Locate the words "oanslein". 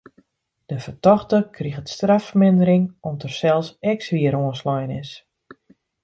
4.41-4.91